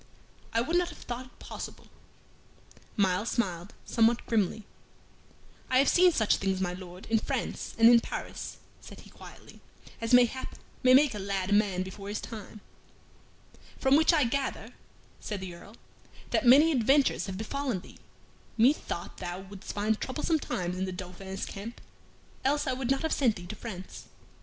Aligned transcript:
"I 0.51 0.61
would 0.61 0.77
not 0.77 0.89
have 0.89 0.97
thought 0.97 1.27
it 1.27 1.37
possible." 1.37 1.85
Myles 2.97 3.29
smiled 3.29 3.75
somewhat 3.85 4.25
grimly. 4.25 4.65
"I 5.69 5.77
have 5.77 5.89
seen 5.89 6.11
such 6.11 6.37
things, 6.37 6.59
my 6.59 6.73
Lord, 6.73 7.05
in 7.11 7.19
France 7.19 7.75
and 7.77 7.87
in 7.87 7.99
Paris," 7.99 8.57
said 8.79 9.01
he, 9.01 9.11
quietly, 9.11 9.61
"as, 10.01 10.11
mayhap, 10.11 10.55
may 10.81 10.95
make 10.95 11.13
a 11.13 11.19
lad 11.19 11.51
a 11.51 11.53
man 11.53 11.83
before 11.83 12.09
his 12.09 12.19
time." 12.19 12.61
"From 13.77 13.95
which 13.95 14.11
I 14.11 14.23
gather," 14.23 14.73
said 15.19 15.39
the 15.39 15.53
Earl, 15.53 15.77
"that 16.31 16.47
many 16.47 16.71
adventures 16.71 17.27
have 17.27 17.37
befallen 17.37 17.81
thee. 17.81 17.99
Methought 18.57 19.17
thou 19.17 19.41
wouldst 19.41 19.71
find 19.71 20.01
troublesome 20.01 20.39
times 20.39 20.79
in 20.79 20.85
the 20.85 20.91
Dauphin's 20.91 21.45
camp, 21.45 21.79
else 22.43 22.65
I 22.65 22.73
would 22.73 22.89
not 22.89 23.03
have 23.03 23.13
sent 23.13 23.35
thee 23.35 23.45
to 23.45 23.55
France." 23.55 24.05